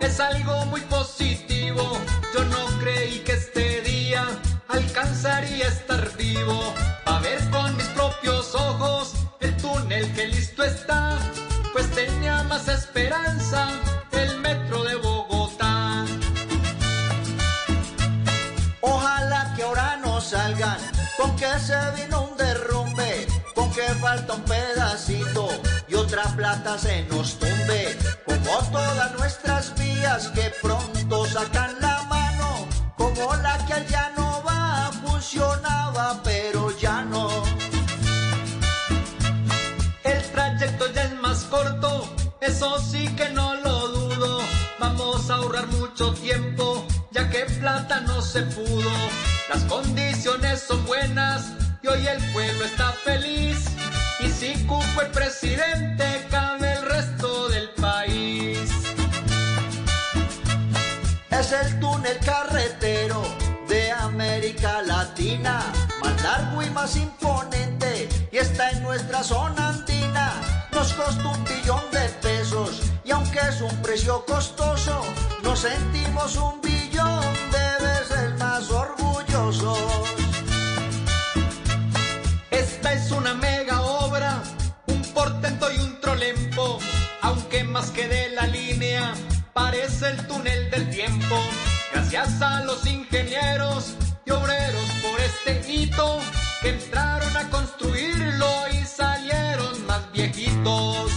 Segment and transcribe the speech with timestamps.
[0.00, 1.82] Es algo muy positivo.
[2.34, 4.24] Yo no creí que este día
[4.68, 6.72] alcanzaría estar vivo.
[7.04, 11.18] A ver con mis propios ojos el túnel que listo está.
[11.72, 13.68] Pues tenía más esperanza
[14.12, 16.06] el metro de Bogotá.
[18.80, 20.78] Ojalá que ahora no salgan
[21.18, 25.48] con que se vino un derrumbe, con que falta un pedacito
[25.88, 27.75] y otra plata se nos tumbe,
[30.24, 37.28] que pronto sacan la mano, como la que allá no va, funcionaba pero ya no.
[40.04, 42.08] El trayecto ya es más corto,
[42.40, 44.40] eso sí que no lo dudo.
[44.78, 48.90] Vamos a ahorrar mucho tiempo, ya que plata no se pudo.
[49.52, 53.66] Las condiciones son buenas y hoy el pueblo está feliz.
[54.20, 56.55] Y si cupo el presidente, cabe
[62.06, 63.22] el carretero
[63.68, 70.32] de América Latina, más largo y más imponente, y está en nuestra zona andina.
[70.72, 75.02] Nos costó un billón de pesos, y aunque es un precio costoso,
[75.42, 79.78] nos sentimos un billón de veces más orgullosos.
[82.50, 84.42] Esta es una mega obra,
[84.86, 86.78] un portento y un trolempo,
[87.22, 89.12] aunque más que de la línea,
[89.52, 91.36] parece el túnel del tiempo.
[91.92, 96.18] Gracias a los ingenieros y obreros por este hito,
[96.60, 101.12] que entraron a construirlo y salieron más viejitos.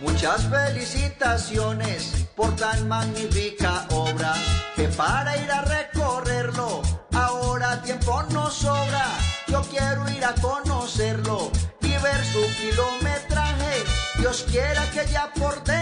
[0.00, 4.34] Muchas felicitaciones por tan magnífica obra
[4.76, 6.82] que para ir a recorrerlo
[7.12, 9.06] ahora tiempo nos sobra.
[9.48, 11.50] Yo quiero ir a conocerlo
[11.80, 13.84] y ver su kilometraje.
[14.18, 15.81] Dios quiera que ya por dentro